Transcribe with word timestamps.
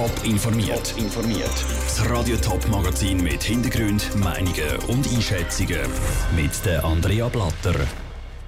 Top 0.00 0.24
informiert. 0.24 0.94
informiert. 0.96 1.52
Das 1.84 2.08
Radio 2.08 2.34
Top 2.38 2.66
Magazin 2.70 3.22
mit 3.22 3.42
Hintergrund, 3.42 4.16
Meinungen 4.16 4.78
und 4.88 5.06
Einschätzungen 5.12 5.82
mit 6.34 6.64
der 6.64 6.82
Andrea 6.82 7.28
Blatter. 7.28 7.74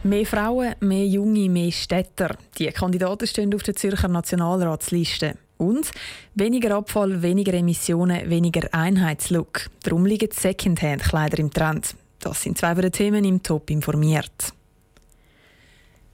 Mehr 0.02 0.24
Frauen, 0.24 0.74
mehr 0.80 1.06
Junge, 1.06 1.50
mehr 1.50 1.70
Städter. 1.70 2.38
Die 2.56 2.68
Kandidaten 2.68 3.26
stehen 3.26 3.54
auf 3.54 3.62
der 3.64 3.76
Zürcher 3.76 4.08
Nationalratsliste. 4.08 5.34
Und 5.58 5.90
weniger 6.34 6.74
Abfall, 6.74 7.20
weniger 7.20 7.52
Emissionen, 7.52 8.30
weniger 8.30 8.72
Einheitslook. 8.72 9.68
Darum 9.82 10.06
liegen 10.06 10.30
Secondhand-Kleider 10.32 11.38
im 11.38 11.50
Trend. 11.50 11.94
Das 12.20 12.40
sind 12.40 12.56
zwei 12.56 12.72
der 12.72 12.90
Themen 12.90 13.26
im 13.26 13.42
Top 13.42 13.68
informiert. 13.68 14.54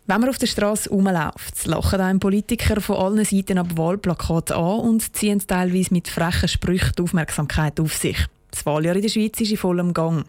Wenn 0.08 0.22
man 0.22 0.30
auf 0.30 0.38
der 0.38 0.46
Straße 0.46 0.88
rumläuft, 0.88 1.66
lachen 1.66 2.00
einem 2.00 2.18
Politiker 2.18 2.80
von 2.80 2.96
allen 2.96 3.26
Seiten 3.26 3.58
ab 3.58 3.76
Wahlplakaten 3.76 4.56
an 4.56 4.80
und 4.80 5.14
ziehen 5.14 5.38
teilweise 5.46 5.92
mit 5.92 6.08
frechen 6.08 6.48
Sprüchen 6.48 6.92
die 6.96 7.02
Aufmerksamkeit 7.02 7.78
auf 7.78 7.94
sich. 7.94 8.16
Das 8.50 8.64
Wahljahr 8.64 8.96
in 8.96 9.02
der 9.02 9.10
Schweiz 9.10 9.38
ist 9.38 9.50
in 9.50 9.58
vollem 9.58 9.92
Gang. 9.92 10.24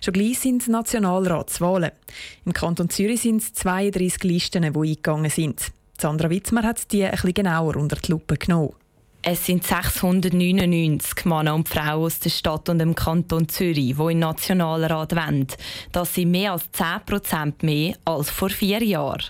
Schon 0.00 0.14
gleich 0.14 0.38
sind 0.38 0.68
Nationalratswahlen. 0.68 1.90
Im 2.44 2.52
Kanton 2.52 2.88
Zürich 2.90 3.22
sind 3.22 3.42
es 3.42 3.52
32 3.54 4.22
Listen, 4.22 4.62
die 4.62 4.68
eingegangen 4.68 5.30
sind. 5.30 5.72
Sandra 5.98 6.30
Witzmer 6.30 6.62
hat 6.62 6.92
die 6.92 7.02
ein 7.02 7.10
bisschen 7.10 7.34
genauer 7.34 7.74
unter 7.74 7.96
die 7.96 8.12
Lupe 8.12 8.36
genommen. 8.36 8.74
Es 9.26 9.46
sind 9.46 9.64
699 9.64 11.24
Männer 11.24 11.54
und 11.54 11.66
Frauen 11.66 12.04
aus 12.04 12.20
der 12.20 12.28
Stadt 12.28 12.68
und 12.68 12.78
dem 12.78 12.94
Kanton 12.94 13.48
Zürich, 13.48 13.96
die 13.96 14.02
in 14.02 14.08
den 14.08 14.18
Nationalrat 14.18 15.16
wollen. 15.16 15.46
Das 15.92 16.14
sind 16.14 16.30
mehr 16.30 16.52
als 16.52 16.70
10% 16.74 17.64
mehr 17.64 17.96
als 18.04 18.28
vor 18.28 18.50
vier 18.50 18.82
Jahren. 18.82 19.22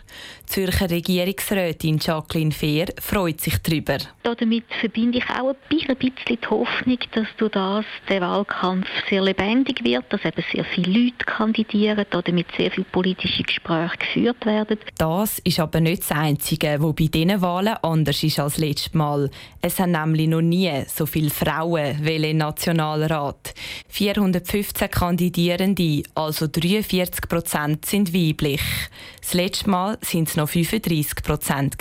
Die 0.42 0.46
Zürcher 0.46 0.90
Regierungsrätin 0.90 1.98
Jacqueline 2.02 2.50
Fehr 2.50 2.86
freut 3.00 3.40
sich 3.40 3.56
darüber. 3.58 3.98
Damit 4.24 4.64
verbinde 4.80 5.18
ich 5.18 5.30
auch 5.30 5.50
ein 5.50 5.56
bisschen 5.68 5.96
die 6.28 6.46
Hoffnung, 6.50 6.98
dass 7.12 7.28
durch 7.38 7.52
das 7.52 7.84
der 8.08 8.20
Wahlkampf 8.20 8.88
sehr 9.08 9.22
lebendig 9.22 9.84
wird, 9.84 10.12
dass 10.12 10.24
eben 10.24 10.44
sehr 10.52 10.64
viele 10.64 11.04
Leute 11.04 11.24
kandidieren, 11.24 12.04
damit 12.10 12.46
sehr 12.56 12.72
viele 12.72 12.86
politische 12.90 13.44
Gespräche 13.44 13.96
geführt 13.96 14.44
werden. 14.44 14.78
Das 14.98 15.38
ist 15.38 15.60
aber 15.60 15.80
nicht 15.80 16.02
das 16.02 16.10
Einzige, 16.10 16.76
was 16.80 16.94
bei 16.96 17.06
diesen 17.06 17.40
Wahlen 17.40 17.76
anders 17.80 18.22
ist 18.24 18.40
als 18.40 18.58
letztes 18.58 18.92
Mal. 18.92 19.30
Es 19.62 19.83
haben 19.84 20.12
nämlich 20.12 20.28
noch 20.28 20.40
nie 20.40 20.70
so 20.86 21.06
viele 21.06 21.30
Frauen 21.30 22.04
im 22.06 22.36
Nationalrat. 22.38 23.54
415 23.88 24.90
Kandidierende, 24.90 26.02
also 26.14 26.46
43 26.46 27.28
Prozent, 27.28 27.84
sind 27.84 28.14
weiblich. 28.14 28.62
Das 29.24 29.32
letzte 29.32 29.70
Mal 29.70 29.96
sind 30.02 30.28
es 30.28 30.36
noch 30.36 30.50
35 30.50 31.24
Prozent. 31.24 31.78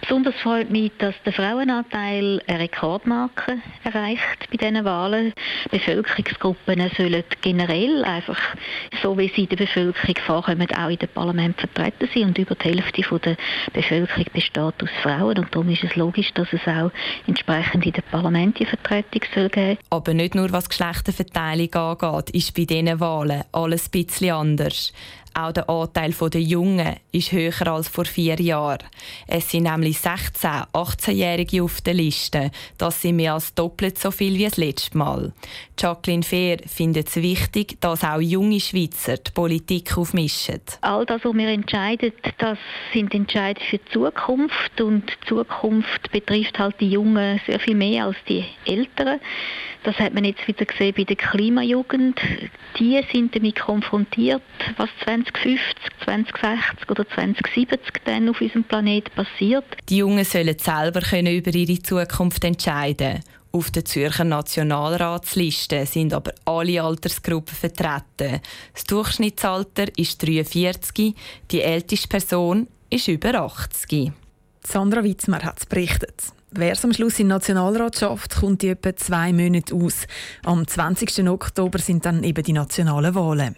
Besonders 0.00 0.34
freut 0.36 0.70
mich, 0.70 0.92
dass 0.98 1.14
der 1.26 1.34
Frauenanteil 1.34 2.40
eine 2.46 2.60
Rekordmarke 2.60 3.58
erreicht 3.84 4.48
bei 4.50 4.56
diesen 4.56 4.82
Wahlen. 4.86 5.34
Bevölkerungsgruppen 5.70 6.90
sollen 6.96 7.22
generell 7.42 8.02
einfach, 8.02 8.38
so 9.02 9.18
wie 9.18 9.28
sie 9.28 9.42
in 9.42 9.50
der 9.50 9.56
Bevölkerung 9.56 10.16
vorkommen, 10.24 10.68
auch 10.74 10.88
in 10.88 10.96
dem 10.96 11.10
Parlament 11.10 11.60
vertreten 11.60 12.08
sein. 12.14 12.24
Und 12.28 12.38
über 12.38 12.54
die 12.54 12.64
Hälfte 12.64 13.02
der 13.18 13.36
Bevölkerung 13.74 14.24
besteht 14.32 14.58
aus 14.58 14.90
Frauen. 15.02 15.38
Und 15.38 15.54
darum 15.54 15.68
ist 15.68 15.84
es 15.84 15.96
logisch, 15.96 16.32
dass 16.32 16.48
es 16.50 16.66
auch 16.66 16.90
entsprechend 17.26 17.84
in 17.84 17.92
den 17.92 18.04
Parlament 18.10 18.58
die 18.58 18.64
Vertretung 18.64 19.20
soll 19.34 19.50
geben 19.50 19.78
Aber 19.90 20.14
nicht 20.14 20.34
nur 20.34 20.50
was 20.50 20.70
Geschlechterverteilung 20.70 21.74
angeht, 21.74 22.30
ist 22.30 22.54
bei 22.54 22.64
diesen 22.64 22.98
Wahlen 23.00 23.44
alles 23.52 23.88
ein 23.88 23.90
bisschen 23.90 24.32
anders. 24.32 24.94
Auch 25.38 25.52
der 25.52 25.68
Anteil 25.68 26.12
der 26.12 26.40
Jungen 26.40 26.96
ist 27.12 27.30
höher 27.30 27.66
als 27.66 27.88
vor 27.88 28.06
vier 28.06 28.40
Jahren. 28.40 28.78
Es 29.26 29.50
sind 29.50 29.64
nämlich 29.64 29.98
16-, 29.98 30.72
18-Jährige 30.72 31.62
auf 31.62 31.82
der 31.82 31.92
Liste. 31.92 32.50
Das 32.78 33.02
sind 33.02 33.16
mehr 33.16 33.34
als 33.34 33.52
doppelt 33.54 33.98
so 33.98 34.10
viel 34.10 34.34
wie 34.38 34.44
das 34.44 34.56
letzte 34.56 34.96
Mal. 34.96 35.34
Jacqueline 35.78 36.22
Fehr 36.22 36.56
findet 36.66 37.08
es 37.08 37.16
wichtig, 37.16 37.78
dass 37.82 38.02
auch 38.02 38.18
junge 38.18 38.60
Schweizer 38.60 39.18
die 39.18 39.30
Politik 39.30 39.98
aufmischen. 39.98 40.62
All 40.80 41.04
das, 41.04 41.22
was 41.22 41.34
wir 41.34 41.48
entscheiden, 41.48 42.12
das 42.38 42.56
sind 42.94 43.14
Entscheidungen 43.14 43.68
für 43.68 43.76
die 43.76 43.92
Zukunft. 43.92 44.80
Und 44.80 45.04
die 45.10 45.28
Zukunft 45.28 46.10
betrifft 46.12 46.58
halt 46.58 46.80
die 46.80 46.92
Jungen 46.92 47.42
sehr 47.46 47.60
viel 47.60 47.74
mehr 47.74 48.06
als 48.06 48.16
die 48.26 48.46
Älteren. 48.64 49.20
Das 49.86 50.00
hat 50.00 50.14
man 50.14 50.24
jetzt 50.24 50.48
wieder 50.48 50.64
gesehen 50.64 50.94
bei 50.96 51.04
der 51.04 51.14
Klimajugend. 51.14 52.20
Die 52.76 53.00
sind 53.12 53.36
damit 53.36 53.60
konfrontiert, 53.60 54.42
was 54.78 54.88
2050, 55.32 55.60
2060 56.04 56.90
oder 56.90 57.08
2070 57.08 57.78
dann 58.04 58.28
auf 58.28 58.40
unserem 58.40 58.64
Planeten 58.64 59.10
passiert. 59.14 59.64
Die 59.88 59.98
Jungen 59.98 60.24
sollen 60.24 60.58
selber 60.58 61.00
können 61.00 61.34
über 61.36 61.54
ihre 61.54 61.82
Zukunft 61.82 62.44
entscheiden 62.44 63.22
auf 63.56 63.70
der 63.70 63.86
Zürcher 63.86 64.24
Nationalratsliste 64.24 65.86
sind 65.86 66.12
aber 66.12 66.34
alle 66.44 66.82
Altersgruppen 66.82 67.56
vertreten. 67.56 68.42
Das 68.74 68.84
Durchschnittsalter 68.84 69.86
ist 69.96 70.22
43, 70.22 71.14
die 71.50 71.62
älteste 71.62 72.08
Person 72.08 72.68
ist 72.90 73.08
über 73.08 73.34
80. 73.34 74.12
Sandra 74.62 75.02
Witzmer 75.02 75.42
hat 75.42 75.58
es 75.58 75.66
berichtet. 75.66 76.22
Wer 76.50 76.72
es 76.72 76.84
am 76.84 76.92
Schluss 76.92 77.18
in 77.18 77.28
den 77.28 77.36
Nationalrat 77.36 77.96
schafft, 77.96 78.36
kommt 78.36 78.62
in 78.62 78.72
etwa 78.72 78.94
zwei 78.94 79.32
Monate 79.32 79.74
aus. 79.74 80.06
Am 80.44 80.66
20. 80.66 81.26
Oktober 81.26 81.78
sind 81.78 82.04
dann 82.04 82.24
eben 82.24 82.42
die 82.42 82.52
nationalen 82.52 83.14
Wahlen. 83.14 83.56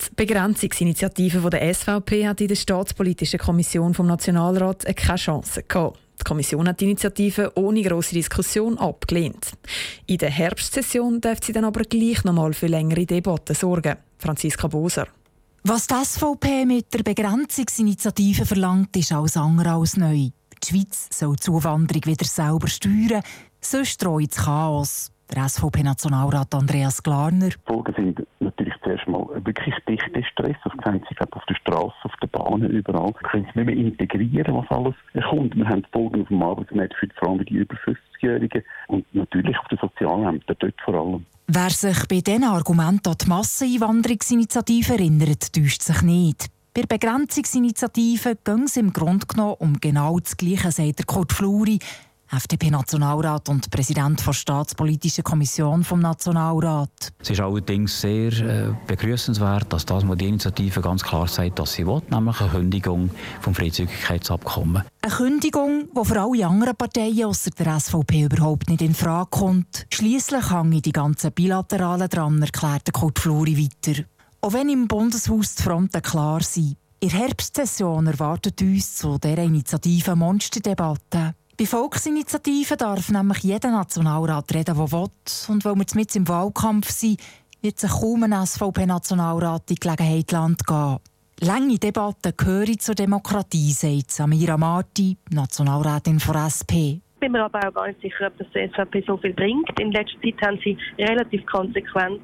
Die 0.00 0.14
Begrenzungsinitiative 0.16 1.50
der 1.50 1.74
SVP 1.74 2.26
hat 2.26 2.40
in 2.40 2.48
der 2.48 2.54
Staatspolitischen 2.54 3.38
Kommission 3.38 3.92
vom 3.92 4.06
Nationalrat 4.06 4.84
keine 4.96 5.18
Chance 5.18 5.62
gehabt. 5.64 5.98
Die 6.20 6.24
Kommission 6.24 6.68
hat 6.68 6.80
die 6.80 6.84
Initiative 6.84 7.52
ohne 7.54 7.82
große 7.82 8.14
Diskussion 8.14 8.78
abgelehnt. 8.78 9.52
In 10.06 10.18
der 10.18 10.30
Herbstsession 10.30 11.20
darf 11.20 11.38
sie 11.42 11.52
dann 11.52 11.64
aber 11.64 11.82
gleich 11.82 12.24
nochmal 12.24 12.52
für 12.52 12.66
längere 12.66 13.06
Debatten 13.06 13.54
sorgen. 13.54 13.96
Franziska 14.18 14.68
Boser. 14.68 15.06
Was 15.64 15.86
die 15.86 15.94
SVP 15.94 16.64
mit 16.64 16.92
der 16.94 17.02
Begrenzungsinitiative 17.02 18.46
verlangt, 18.46 18.96
ist 18.96 19.12
alles 19.12 19.36
andere 19.36 19.72
als 19.72 19.96
neu. 19.96 20.30
Die 20.62 20.66
Schweiz 20.66 21.08
soll 21.10 21.36
die 21.36 21.40
Zuwanderung 21.40 22.06
wieder 22.06 22.24
selber 22.24 22.68
steuern, 22.68 23.22
sonst 23.60 24.02
droht 24.02 24.30
das 24.30 24.44
Chaos. 24.44 25.12
Der 25.32 25.48
SVP-Nationalrat 25.48 26.52
Andreas 26.54 27.02
Glarner. 27.02 27.50
Folgen 27.64 27.94
sind 27.94 28.26
natürlich 28.40 28.74
zuerst 28.82 29.06
mal 29.06 29.26
wirklich 29.44 29.74
dichter 29.88 30.24
Stress. 30.24 30.56
Das 30.64 30.72
sehen 30.84 31.04
Sie 31.08 31.16
auf 31.20 31.44
der 31.48 31.54
Straße, 31.54 31.94
auf 32.02 32.12
den 32.20 32.30
Bahnen, 32.30 32.70
überall. 32.70 33.14
Wir 33.20 33.28
können 33.30 33.46
es 33.48 33.54
nicht 33.54 33.66
mehr 33.66 33.76
integrieren, 33.76 34.56
was 34.56 34.68
alles 34.70 34.94
kommt. 35.30 35.54
Wir 35.54 35.68
haben 35.68 35.84
Folgen 35.92 36.22
auf 36.22 36.28
dem 36.28 36.42
Arbeitsmarkt 36.42 36.94
für 36.94 37.08
vor 37.16 37.28
allem 37.28 37.44
die 37.44 37.54
über 37.54 37.76
50-Jährigen 37.76 38.64
und 38.88 39.06
natürlich 39.14 39.56
auf 39.56 39.68
den 39.68 39.78
Sozialämtern, 39.78 40.56
dort 40.58 40.80
vor 40.84 40.94
allem. 40.94 41.26
Wer 41.46 41.70
sich 41.70 42.08
bei 42.08 42.20
diesen 42.20 42.44
Argumenten 42.44 43.10
an 43.10 43.16
die 43.22 43.28
Masseneinwanderungsinitiative 43.28 44.94
erinnert, 44.94 45.52
täuscht 45.52 45.82
sich 45.82 46.02
nicht. 46.02 46.46
Bei 46.74 46.82
der 46.82 46.88
Begrenzungsinitiative 46.88 48.36
ging 48.44 48.62
es 48.64 48.76
im 48.76 48.92
Grunde 48.92 49.26
genommen 49.26 49.56
um 49.58 49.80
genau 49.80 50.18
das 50.18 50.36
Gleiche, 50.36 50.70
sagt 50.70 51.00
der 51.00 51.06
Kurt 51.06 51.32
Fluri, 51.32 51.78
FDP-Nationalrat 52.30 53.48
und 53.48 53.70
Präsident 53.70 54.24
der 54.26 54.32
Staatspolitischen 54.32 55.24
Kommission 55.24 55.84
vom 55.84 56.00
Nationalrat. 56.00 57.12
Es 57.18 57.30
ist 57.30 57.40
allerdings 57.40 58.00
sehr 58.00 58.32
äh, 58.32 58.74
begrüßenswert, 58.86 59.72
dass 59.72 59.84
das 59.84 60.04
mal 60.04 60.16
die 60.16 60.28
Initiative 60.28 60.80
ganz 60.80 61.02
klar 61.02 61.26
sagt, 61.26 61.58
dass 61.58 61.72
sie 61.72 61.86
will, 61.86 62.02
nämlich 62.10 62.40
eine 62.40 62.50
Kündigung 62.50 63.10
vom 63.40 63.54
Freizügigkeitsabkommen. 63.54 64.84
Eine 65.02 65.12
Kündigung, 65.12 65.88
die 65.94 66.04
für 66.04 66.20
alle 66.20 66.46
anderen 66.46 66.76
Parteien 66.76 67.24
außer 67.24 67.50
der 67.50 67.80
SVP 67.80 68.24
überhaupt 68.24 68.68
nicht 68.68 68.82
in 68.82 68.94
Frage 68.94 69.30
kommt. 69.30 69.86
Schließlich 69.92 70.50
hängen 70.50 70.82
die 70.82 70.92
ganzen 70.92 71.32
Bilateralen 71.32 72.08
dran, 72.08 72.42
erklärte 72.42 72.92
Kurt 72.92 73.18
Fluri 73.18 73.56
weiter. 73.56 74.04
Auch 74.42 74.52
wenn 74.52 74.68
im 74.68 74.88
Bundeshaus 74.88 75.56
die 75.56 75.62
Fronten 75.62 76.00
klar 76.00 76.42
sind. 76.42 76.76
In 77.02 77.08
der 77.08 77.20
Herbstsession 77.20 78.06
erwartet 78.06 78.60
uns 78.60 78.96
zu 78.96 79.18
dieser 79.18 79.38
Initiative 79.38 80.14
Monsterdebatte. 80.14 81.34
Bei 81.60 81.66
Volksinitiativen 81.66 82.78
darf 82.78 83.10
nämlich 83.10 83.42
jeder 83.42 83.70
Nationalrat 83.70 84.50
reden, 84.54 84.76
der 84.76 84.92
will. 84.92 85.10
Und 85.48 85.62
weil 85.62 85.74
wir 85.74 85.84
mit 85.94 86.16
im 86.16 86.26
Wahlkampf 86.26 86.90
sind, 86.90 87.20
wird 87.60 87.78
sich 87.78 87.90
kaum 87.90 88.22
ein 88.22 88.46
SVP-Nationalrat 88.46 89.68
die 89.68 89.74
Gelegenheit 89.74 90.32
Land 90.32 90.66
gehen. 90.66 90.96
Lange 91.40 91.78
Debatten 91.78 92.32
gehören 92.34 92.78
zur 92.78 92.94
Demokratie, 92.94 93.72
sagt 93.72 94.10
Samira 94.10 94.56
Marti, 94.56 95.18
Nationalrätin 95.28 96.18
von 96.18 96.36
SP 96.48 97.04
bin 97.20 97.32
mir 97.32 97.44
aber 97.44 97.60
auch 97.68 97.74
gar 97.74 97.86
nicht 97.86 98.00
sicher, 98.00 98.26
ob 98.26 98.38
das 98.38 98.50
der 98.52 98.68
SVP 98.70 99.04
so 99.06 99.16
viel 99.18 99.34
bringt. 99.34 99.68
In 99.78 99.92
letzter 99.92 100.20
Zeit 100.22 100.42
haben 100.42 100.58
sie 100.64 100.76
relativ 100.98 101.44
konsequent 101.46 102.20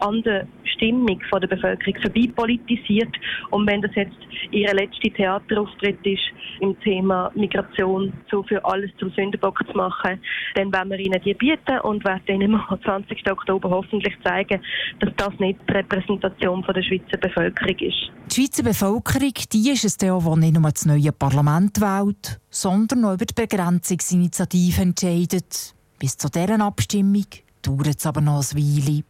an 0.00 0.22
der 0.22 0.46
Stimmung 0.64 1.20
von 1.30 1.40
der 1.40 1.48
Bevölkerung 1.48 1.94
vorbei 2.02 2.28
politisiert. 2.34 3.14
Und 3.50 3.66
wenn 3.66 3.80
das 3.80 3.94
jetzt 3.94 4.16
ihr 4.50 4.74
letzter 4.74 5.14
Theaterauftritt 5.14 6.04
ist, 6.04 6.22
im 6.60 6.78
Thema 6.80 7.30
Migration 7.34 8.12
so 8.30 8.42
für 8.42 8.64
alles 8.64 8.90
zum 8.98 9.10
Sündenbock 9.12 9.58
zu 9.66 9.76
machen, 9.76 10.20
dann 10.54 10.72
werden 10.72 10.90
wir 10.90 10.98
ihnen 10.98 11.20
die 11.24 11.34
bieten 11.34 11.78
und 11.82 12.04
werden 12.04 12.42
ihnen 12.42 12.54
am 12.54 12.80
20. 12.84 13.30
Oktober 13.30 13.70
hoffentlich 13.70 14.14
zeigen, 14.24 14.60
dass 15.00 15.10
das 15.16 15.38
nicht 15.38 15.58
die 15.68 15.72
Repräsentation 15.72 16.64
von 16.64 16.74
der 16.74 16.82
Schweizer 16.82 17.18
Bevölkerung 17.18 17.78
ist. 17.78 18.10
Die 18.30 18.34
Schweizer 18.34 18.62
Bevölkerung, 18.62 19.34
die 19.52 19.70
ist 19.70 19.84
es, 19.84 19.96
die 19.96 20.10
nicht 20.10 20.54
nur 20.54 20.70
das 20.70 20.86
neue 20.86 21.12
Parlament 21.12 21.80
wählt, 21.80 22.41
sondern 22.52 23.04
auch 23.06 23.14
über 23.14 23.24
die 23.24 23.34
Begrenzungsinitiative 23.34 24.82
entscheidet. 24.82 25.74
Bis 25.98 26.16
zu 26.16 26.28
deren 26.28 26.60
Abstimmung 26.60 27.26
dauert 27.62 27.96
es 27.96 28.06
aber 28.06 28.20
noch 28.20 28.44
ein 28.52 28.58
Weile. 28.58 29.02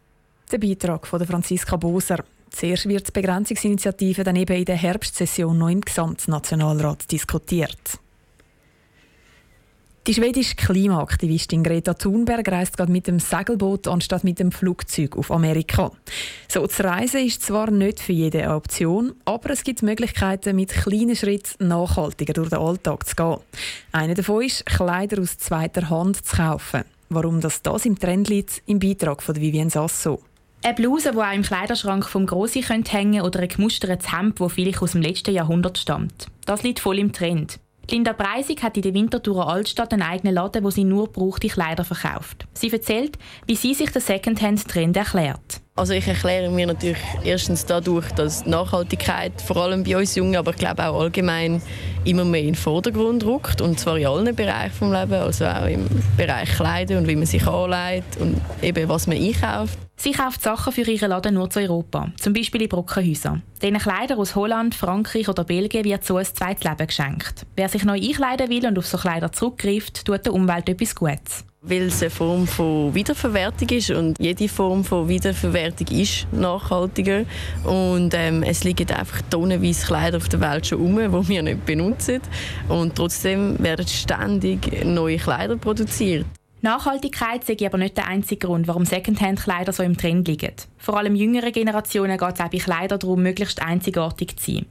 Der 0.51 0.57
Beitrag 0.57 1.05
von 1.05 1.25
Franziska 1.25 1.75
Boser. 1.75 2.23
Zuerst 2.49 2.87
wird 2.87 3.07
die 3.07 3.11
Begrenzungsinitiative 3.11 4.23
dann 4.23 4.35
eben 4.35 4.55
in 4.55 4.65
der 4.65 4.75
Herbstsession 4.75 5.57
noch 5.57 5.69
im 5.69 5.81
Gesamtnationalrat 5.81 7.11
diskutiert. 7.11 7.99
Die 10.05 10.13
schwedische 10.13 10.55
Klimaaktivistin 10.55 11.63
Greta 11.63 11.93
Thunberg 11.93 12.51
reist 12.51 12.75
gerade 12.75 12.91
mit 12.91 13.07
dem 13.07 13.19
Segelboot 13.19 13.87
anstatt 13.87 14.25
mit 14.25 14.37
dem 14.37 14.51
Flugzeug 14.51 15.15
auf 15.15 15.31
Amerika. 15.31 15.93
So 16.49 16.67
zu 16.67 16.83
reisen 16.83 17.25
ist 17.25 17.41
zwar 17.41 17.71
nicht 17.71 18.01
für 18.01 18.11
jede 18.11 18.49
Option, 18.49 19.13
aber 19.23 19.51
es 19.51 19.63
gibt 19.63 19.81
Möglichkeiten, 19.81 20.57
mit 20.57 20.73
kleinen 20.73 21.15
Schritten 21.15 21.69
nachhaltiger 21.69 22.33
durch 22.33 22.49
den 22.49 22.59
Alltag 22.59 23.07
zu 23.07 23.15
gehen. 23.15 23.37
Eine 23.93 24.13
davon 24.13 24.43
ist, 24.43 24.65
Kleider 24.65 25.21
aus 25.21 25.37
zweiter 25.37 25.89
Hand 25.89 26.25
zu 26.25 26.35
kaufen. 26.35 26.83
Warum 27.07 27.39
das, 27.39 27.61
das 27.61 27.85
im 27.85 27.97
Trend 27.97 28.27
liegt, 28.27 28.61
im 28.65 28.79
Beitrag 28.79 29.23
von 29.23 29.37
Vivienne 29.37 29.69
Sasso. 29.69 30.21
Eine 30.63 30.73
Bluse, 30.73 31.11
die 31.13 31.17
auch 31.17 31.33
im 31.33 31.43
Kleiderschrank 31.43 32.05
vom 32.05 32.25
Grossi 32.25 32.61
hängen 32.61 32.83
könnte, 32.83 33.21
oder 33.21 33.39
ein 33.39 33.47
gemustertes 33.47 34.11
Hemd, 34.11 34.41
das 34.41 34.51
vielleicht 34.51 34.81
aus 34.81 34.91
dem 34.91 35.01
letzten 35.01 35.33
Jahrhundert 35.33 35.77
stammt. 35.77 36.27
Das 36.45 36.61
liegt 36.61 36.81
voll 36.81 36.99
im 36.99 37.13
Trend. 37.13 37.57
Linda 37.89 38.13
Preisig 38.13 38.63
hat 38.63 38.77
in 38.77 38.83
der 38.83 38.93
Winterthur 38.93 39.47
Altstadt 39.47 39.91
einen 39.93 40.01
eigenen 40.01 40.35
Laden, 40.35 40.63
wo 40.63 40.69
sie 40.69 40.83
nur 40.83 41.07
gebrauchte 41.07 41.47
Kleider 41.47 41.83
verkauft. 41.83 42.47
Sie 42.53 42.71
erzählt, 42.71 43.17
wie 43.45 43.55
sie 43.55 43.73
sich 43.73 43.91
den 43.91 44.01
Secondhand-Trend 44.01 44.95
erklärt. 44.95 45.62
Also 45.75 45.93
ich 45.93 46.07
erkläre 46.07 46.51
mir 46.51 46.67
natürlich 46.67 47.01
erstens 47.23 47.65
dadurch, 47.65 48.11
dass 48.11 48.45
Nachhaltigkeit 48.45 49.41
vor 49.41 49.57
allem 49.57 49.83
bei 49.83 49.97
uns 49.97 50.13
Jungen, 50.13 50.35
aber 50.35 50.51
ich 50.51 50.57
glaube 50.57 50.85
auch 50.85 51.01
allgemein 51.01 51.63
immer 52.05 52.25
mehr 52.25 52.41
in 52.41 52.47
den 52.47 52.55
Vordergrund 52.55 53.25
rückt 53.25 53.59
und 53.59 53.79
zwar 53.79 53.97
in 53.97 54.05
allen 54.05 54.35
Bereichen 54.35 54.91
des 54.91 54.99
Lebens, 54.99 55.41
also 55.41 55.45
auch 55.47 55.65
im 55.65 55.89
Bereich 56.15 56.49
Kleidung 56.49 56.97
und 56.97 57.07
wie 57.07 57.15
man 57.15 57.25
sich 57.25 57.47
anlegt 57.47 58.17
und 58.17 58.39
eben 58.61 58.87
was 58.87 59.07
man 59.07 59.17
einkauft. 59.17 59.79
Sie 59.95 60.11
kauft 60.11 60.43
Sachen 60.43 60.73
für 60.73 60.81
ihren 60.81 61.09
Laden 61.09 61.33
nur 61.33 61.49
zu 61.49 61.59
Europa, 61.59 62.11
zum 62.19 62.33
Beispiel 62.33 62.61
in 62.61 62.69
Brockenhäusern. 62.69 63.41
Diesen 63.59 63.79
Kleidern 63.79 64.19
aus 64.19 64.35
Holland, 64.35 64.75
Frankreich 64.75 65.27
oder 65.27 65.43
Belgien 65.43 65.85
wird 65.85 66.03
so 66.03 66.17
ein 66.17 66.25
zweites 66.25 66.63
Leben 66.65 66.85
geschenkt. 66.85 67.47
Wer 67.55 67.69
sich 67.69 67.83
neu 67.83 67.99
einkleiden 67.99 68.49
will 68.49 68.67
und 68.67 68.77
auf 68.77 68.85
so 68.85 68.99
Kleider 68.99 69.31
zurückgreift, 69.31 70.05
tut 70.05 70.25
der 70.25 70.33
Umwelt 70.33 70.69
etwas 70.69 70.93
Gutes 70.93 71.45
weil 71.63 71.83
es 71.83 72.01
eine 72.01 72.09
Form 72.09 72.45
von 72.45 72.93
Wiederverwertung 72.93 73.69
ist 73.69 73.89
und 73.91 74.19
jede 74.19 74.49
Form 74.49 74.83
von 74.83 75.07
Wiederverwertung 75.07 75.87
ist 75.87 76.27
nachhaltiger 76.33 77.23
und 77.63 78.13
ähm, 78.13 78.43
es 78.43 78.63
liegen 78.63 78.89
einfach 78.91 79.21
tonnenweise 79.29 79.85
Kleider 79.85 80.17
auf 80.17 80.27
der 80.27 80.41
Welt 80.41 80.67
schon 80.67 80.79
rum, 80.79 80.97
die 80.97 81.29
wir 81.29 81.41
nicht 81.41 81.65
benutzen 81.65 82.19
und 82.67 82.95
trotzdem 82.95 83.61
werden 83.63 83.87
ständig 83.87 84.83
neue 84.83 85.17
Kleider 85.17 85.55
produziert. 85.55 86.25
Nachhaltigkeit 86.61 87.43
sei 87.43 87.57
aber 87.65 87.77
nicht 87.77 87.97
der 87.97 88.07
einzige 88.07 88.47
Grund, 88.47 88.67
warum 88.67 88.85
Secondhand-Kleider 88.85 89.73
so 89.73 89.83
im 89.83 89.97
Trend 89.97 90.27
liegen. 90.29 90.53
Vor 90.77 90.97
allem 90.97 91.15
jüngeren 91.15 91.51
Generationen 91.51 92.17
geht 92.17 92.33
es 92.35 92.39
auch 92.39 92.49
bei 92.49 92.57
Kleidern 92.57 92.99
darum, 92.99 93.21
möglichst 93.21 93.61
einzigartig 93.61 94.37
zu 94.37 94.51
sein. 94.51 94.65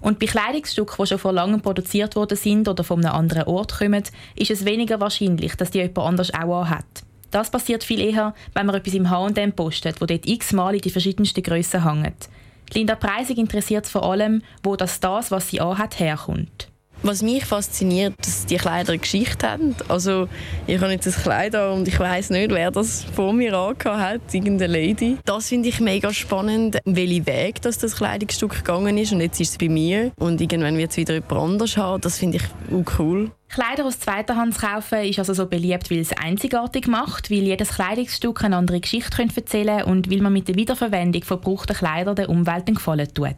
Und 0.00 0.18
bei 0.18 0.26
Kleidungsstücken, 0.26 0.96
die 0.98 1.06
schon 1.06 1.18
vor 1.18 1.32
langem 1.32 1.60
produziert 1.60 2.16
worden 2.16 2.36
sind 2.36 2.68
oder 2.68 2.84
von 2.84 3.04
einem 3.04 3.14
anderen 3.14 3.44
Ort 3.44 3.78
kommen, 3.78 4.02
ist 4.36 4.50
es 4.50 4.64
weniger 4.64 5.00
wahrscheinlich, 5.00 5.54
dass 5.56 5.70
die 5.70 5.78
jemand 5.78 5.98
anders 5.98 6.32
auch 6.32 6.62
anhat. 6.62 6.84
Das 7.30 7.50
passiert 7.50 7.84
viel 7.84 8.00
eher, 8.00 8.34
wenn 8.54 8.66
man 8.66 8.74
etwas 8.74 8.94
im 8.94 9.10
H&M 9.10 9.52
postet, 9.52 10.00
wo 10.00 10.06
dort 10.06 10.26
x-mal 10.26 10.74
in 10.74 10.80
die 10.80 10.90
verschiedensten 10.90 11.42
Grössen 11.42 11.84
hängt. 11.84 12.28
Linda 12.72 12.94
Preisig 12.94 13.38
interessiert 13.38 13.86
vor 13.86 14.04
allem, 14.04 14.42
wo 14.62 14.76
das, 14.76 15.00
das 15.00 15.30
was 15.30 15.48
sie 15.48 15.60
anhat, 15.60 15.98
herkommt. 15.98 16.68
Was 17.02 17.22
mich 17.22 17.44
fasziniert, 17.44 18.14
dass 18.20 18.46
die 18.46 18.56
Kleider 18.56 18.90
eine 18.90 18.98
Geschichte 18.98 19.48
haben. 19.48 19.76
Also 19.88 20.28
ich 20.66 20.80
habe 20.80 20.92
jetzt 20.92 21.06
ein 21.06 21.22
Kleid 21.22 21.54
an 21.54 21.78
und 21.78 21.88
ich 21.88 21.98
weiß 21.98 22.30
nicht, 22.30 22.50
wer 22.50 22.70
das 22.70 23.04
vor 23.04 23.32
mir 23.32 23.54
angehabt 23.54 24.00
hat, 24.00 24.34
irgendeine 24.34 24.72
Lady. 24.72 25.16
Das 25.24 25.48
finde 25.48 25.68
ich 25.68 25.80
mega 25.80 26.12
spannend, 26.12 26.78
welchen 26.84 27.26
Weg 27.26 27.62
das, 27.62 27.78
das 27.78 27.96
Kleidungsstück 27.96 28.56
gegangen 28.56 28.98
ist 28.98 29.12
und 29.12 29.20
jetzt 29.20 29.40
ist 29.40 29.50
es 29.50 29.58
bei 29.58 29.68
mir 29.68 30.10
und 30.18 30.40
irgendwann 30.40 30.76
wird 30.76 30.90
es 30.90 30.96
wieder 30.96 31.14
jemand 31.14 31.32
anders 31.32 31.76
haben. 31.76 32.00
Das 32.00 32.18
finde 32.18 32.38
ich 32.38 32.44
auch 32.74 32.98
cool. 32.98 33.30
Kleider 33.48 33.86
aus 33.86 33.98
zweiter 34.00 34.36
Hand 34.36 34.54
zu 34.54 34.66
kaufen 34.66 34.98
ist 35.04 35.18
also 35.18 35.32
so 35.32 35.46
beliebt, 35.46 35.90
weil 35.90 36.00
es 36.00 36.12
einzigartig 36.12 36.86
macht, 36.86 37.30
weil 37.30 37.38
jedes 37.38 37.70
Kleidungsstück 37.70 38.44
eine 38.44 38.56
andere 38.56 38.80
Geschichte 38.80 39.22
erzählen 39.22 39.78
kann 39.78 39.90
und 39.90 40.10
weil 40.10 40.20
man 40.20 40.32
mit 40.32 40.48
der 40.48 40.56
Wiederverwendung 40.56 41.22
verbrauchter 41.22 41.74
Kleider 41.74 42.14
der 42.14 42.28
Umwelt 42.28 42.66
einen 42.66 42.74
Gefallen 42.74 43.08
tut. 43.12 43.36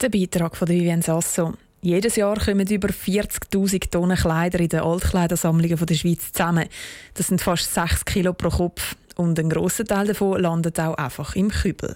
Der 0.00 0.08
Beitrag 0.08 0.56
von 0.56 0.68
Vivienne 0.68 1.02
Sasso. 1.02 1.54
Jedes 1.84 2.16
Jahr 2.16 2.38
kommen 2.38 2.66
über 2.66 2.88
40.000 2.88 3.90
Tonnen 3.90 4.16
Kleider 4.16 4.58
in 4.58 4.70
den 4.70 4.80
Altkleidersammlungen 4.80 5.76
der 5.84 5.94
Schweiz 5.94 6.32
zusammen. 6.32 6.64
Das 7.12 7.26
sind 7.26 7.42
fast 7.42 7.74
6 7.74 8.06
Kilo 8.06 8.32
pro 8.32 8.48
Kopf. 8.48 8.96
Und 9.16 9.38
ein 9.38 9.50
grosser 9.50 9.84
Teil 9.84 10.06
davon 10.06 10.40
landet 10.40 10.80
auch 10.80 10.94
einfach 10.94 11.36
im 11.36 11.50
Kübel. 11.50 11.94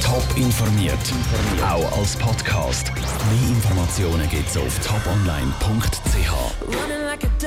Top 0.00 0.24
informiert, 0.36 0.96
auch 1.60 1.98
als 1.98 2.14
Podcast. 2.14 2.92
Mehr 2.94 3.48
Informationen 3.56 4.30
gibt 4.30 4.48
es 4.48 4.56
auf 4.56 4.78
toponline.ch. 4.78 6.30